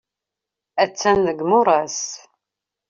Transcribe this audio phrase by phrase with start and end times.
[0.83, 1.99] Attan deg yimuras.